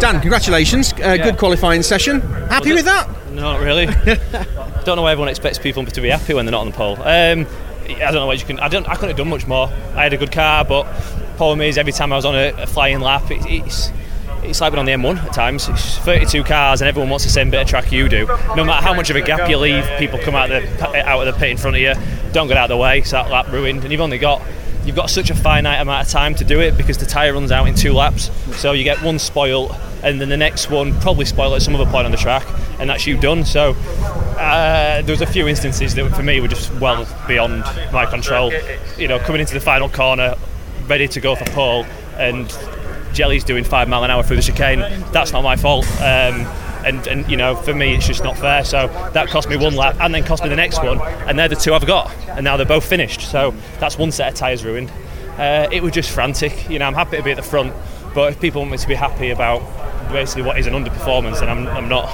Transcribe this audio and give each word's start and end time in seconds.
Dan, 0.00 0.20
congratulations. 0.20 0.94
Uh, 0.94 1.16
Good 1.18 1.36
qualifying 1.36 1.82
session. 1.82 2.20
Happy 2.48 2.72
with 2.72 2.86
that? 2.86 3.08
Not 3.32 3.60
really. 3.60 3.86
don't 4.84 4.96
know 4.96 5.02
why 5.02 5.12
everyone 5.12 5.28
expects 5.28 5.58
people 5.58 5.84
to 5.84 6.00
be 6.00 6.08
happy 6.08 6.34
when 6.34 6.46
they're 6.46 6.52
not 6.52 6.62
on 6.62 6.70
the 6.70 6.76
pole. 6.76 6.96
Um, 6.96 7.46
I 7.84 8.10
don't 8.10 8.14
know 8.14 8.26
what 8.26 8.40
you 8.40 8.46
can. 8.46 8.58
I 8.60 8.68
don't. 8.68 8.88
I 8.88 8.94
couldn't 8.94 9.10
have 9.10 9.18
done 9.18 9.28
much 9.28 9.46
more. 9.46 9.68
I 9.94 10.04
had 10.04 10.12
a 10.12 10.16
good 10.16 10.32
car, 10.32 10.64
but 10.64 10.84
problem 11.36 11.60
is 11.60 11.76
every 11.76 11.92
time 11.92 12.12
I 12.12 12.16
was 12.16 12.24
on 12.24 12.34
a, 12.34 12.48
a 12.62 12.66
flying 12.66 13.00
lap, 13.00 13.30
it, 13.30 13.44
it's 13.46 13.92
it's 14.42 14.60
like 14.60 14.72
being 14.72 14.78
on 14.78 14.86
the 14.86 14.92
M1 14.92 15.22
at 15.22 15.32
times. 15.34 15.68
It's 15.68 15.98
32 15.98 16.44
cars 16.44 16.80
and 16.80 16.88
everyone 16.88 17.10
wants 17.10 17.24
the 17.24 17.30
same 17.30 17.50
bit 17.50 17.60
of 17.60 17.68
track 17.68 17.92
you 17.92 18.08
do. 18.08 18.26
No 18.56 18.64
matter 18.64 18.82
how 18.82 18.94
much 18.94 19.10
of 19.10 19.16
a 19.16 19.20
gap 19.20 19.50
you 19.50 19.58
leave, 19.58 19.84
people 19.98 20.18
come 20.18 20.34
out 20.34 20.50
of 20.50 20.62
the 20.62 21.08
out 21.08 21.26
of 21.26 21.32
the 21.32 21.38
pit 21.38 21.50
in 21.50 21.56
front 21.58 21.76
of 21.76 21.82
you. 21.82 21.94
Don't 22.32 22.48
get 22.48 22.56
out 22.56 22.70
of 22.70 22.76
the 22.76 22.76
way, 22.78 23.02
so 23.02 23.16
that 23.16 23.30
lap 23.30 23.48
ruined, 23.48 23.82
and 23.82 23.92
you've 23.92 24.00
only 24.00 24.18
got 24.18 24.40
you've 24.84 24.96
got 24.96 25.10
such 25.10 25.30
a 25.30 25.34
finite 25.34 25.80
amount 25.80 26.06
of 26.06 26.12
time 26.12 26.34
to 26.36 26.44
do 26.44 26.60
it 26.60 26.76
because 26.76 26.98
the 26.98 27.06
tyre 27.06 27.32
runs 27.34 27.52
out 27.52 27.66
in 27.68 27.74
two 27.74 27.92
laps. 27.92 28.30
So 28.58 28.72
you 28.72 28.84
get 28.84 29.02
one 29.02 29.18
spoil, 29.18 29.72
and 30.02 30.20
then 30.20 30.28
the 30.28 30.36
next 30.36 30.70
one 30.70 30.98
probably 31.00 31.24
spoil 31.24 31.54
at 31.54 31.62
some 31.62 31.74
other 31.74 31.90
point 31.90 32.06
on 32.06 32.10
the 32.10 32.16
track, 32.16 32.46
and 32.78 32.88
that's 32.88 33.06
you 33.06 33.18
done. 33.18 33.44
So 33.44 33.72
uh, 33.72 35.02
there 35.02 35.12
was 35.12 35.20
a 35.20 35.26
few 35.26 35.48
instances 35.48 35.94
that 35.94 36.14
for 36.14 36.22
me 36.22 36.40
were 36.40 36.48
just 36.48 36.72
well 36.74 37.06
beyond 37.26 37.64
my 37.92 38.06
control. 38.06 38.52
You 38.98 39.08
know, 39.08 39.18
coming 39.18 39.40
into 39.40 39.54
the 39.54 39.60
final 39.60 39.88
corner, 39.88 40.34
ready 40.86 41.08
to 41.08 41.20
go 41.20 41.34
for 41.34 41.44
pole, 41.46 41.84
and 42.16 42.48
Jelly's 43.12 43.44
doing 43.44 43.64
five 43.64 43.88
mile 43.88 44.04
an 44.04 44.10
hour 44.10 44.22
through 44.22 44.36
the 44.36 44.42
chicane. 44.42 44.80
That's 45.12 45.32
not 45.32 45.42
my 45.42 45.56
fault. 45.56 45.86
Um, 46.00 46.46
and, 46.84 47.06
and 47.06 47.30
you 47.30 47.36
know, 47.36 47.54
for 47.54 47.74
me, 47.74 47.94
it's 47.94 48.06
just 48.06 48.24
not 48.24 48.36
fair. 48.36 48.64
So 48.64 48.88
that 49.12 49.28
cost 49.28 49.48
me 49.48 49.56
one 49.56 49.74
lap, 49.76 49.96
and 50.00 50.14
then 50.14 50.24
cost 50.24 50.42
me 50.42 50.48
the 50.48 50.56
next 50.56 50.82
one, 50.82 51.00
and 51.00 51.38
they're 51.38 51.48
the 51.48 51.56
two 51.56 51.74
I've 51.74 51.86
got, 51.86 52.10
and 52.28 52.44
now 52.44 52.56
they're 52.56 52.66
both 52.66 52.84
finished. 52.84 53.22
So 53.22 53.54
that's 53.78 53.98
one 53.98 54.12
set 54.12 54.32
of 54.32 54.34
tyres 54.34 54.64
ruined. 54.64 54.90
Uh, 55.38 55.68
it 55.72 55.82
was 55.82 55.92
just 55.92 56.10
frantic. 56.10 56.68
You 56.68 56.78
know, 56.78 56.86
I'm 56.86 56.94
happy 56.94 57.16
to 57.16 57.22
be 57.22 57.30
at 57.30 57.36
the 57.36 57.42
front, 57.42 57.72
but 58.14 58.32
if 58.32 58.40
people 58.40 58.60
want 58.60 58.72
me 58.72 58.78
to 58.78 58.88
be 58.88 58.94
happy 58.94 59.30
about 59.30 59.62
basically 60.12 60.42
what 60.42 60.58
is 60.58 60.66
an 60.66 60.74
underperformance, 60.74 61.40
then 61.40 61.48
I'm, 61.48 61.66
I'm 61.68 61.88
not. 61.88 62.08